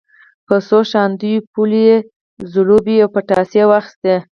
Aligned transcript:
په 0.47 0.55
څو 0.67 0.79
شانداپولیو 0.91 1.85
یې 1.89 1.95
زلوبۍ 2.53 2.95
او 3.03 3.09
پتاسې 3.15 3.61
واخیستې. 3.67 4.13